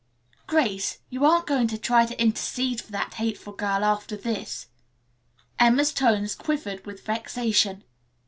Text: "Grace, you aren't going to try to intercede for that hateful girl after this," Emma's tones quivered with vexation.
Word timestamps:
"Grace, 0.47 0.97
you 1.11 1.23
aren't 1.23 1.45
going 1.45 1.67
to 1.67 1.77
try 1.77 2.07
to 2.07 2.19
intercede 2.19 2.81
for 2.81 2.91
that 2.91 3.13
hateful 3.13 3.53
girl 3.53 3.83
after 3.83 4.17
this," 4.17 4.67
Emma's 5.59 5.93
tones 5.93 6.33
quivered 6.33 6.87
with 6.87 7.05
vexation. 7.05 7.83